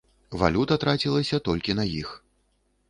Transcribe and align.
Валюта 0.43 0.77
трацілася 0.83 1.41
толькі 1.51 1.79
на 1.83 1.89
іх. 2.01 2.17